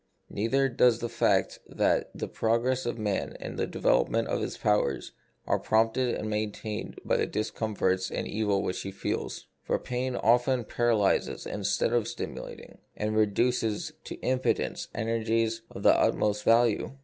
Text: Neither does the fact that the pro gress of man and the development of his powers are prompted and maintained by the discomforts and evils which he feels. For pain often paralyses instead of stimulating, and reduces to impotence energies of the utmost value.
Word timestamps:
Neither 0.31 0.67
does 0.67 0.97
the 0.97 1.09
fact 1.09 1.59
that 1.67 2.09
the 2.15 2.27
pro 2.27 2.57
gress 2.57 2.87
of 2.87 2.97
man 2.97 3.37
and 3.39 3.55
the 3.55 3.67
development 3.67 4.29
of 4.29 4.41
his 4.41 4.57
powers 4.57 5.11
are 5.45 5.59
prompted 5.59 6.15
and 6.15 6.27
maintained 6.27 6.99
by 7.05 7.17
the 7.17 7.27
discomforts 7.27 8.09
and 8.09 8.27
evils 8.27 8.63
which 8.63 8.81
he 8.81 8.89
feels. 8.91 9.45
For 9.61 9.77
pain 9.77 10.15
often 10.15 10.63
paralyses 10.65 11.45
instead 11.45 11.93
of 11.93 12.07
stimulating, 12.07 12.79
and 12.97 13.15
reduces 13.15 13.93
to 14.05 14.15
impotence 14.21 14.87
energies 14.95 15.61
of 15.69 15.83
the 15.83 15.93
utmost 15.95 16.43
value. 16.43 16.97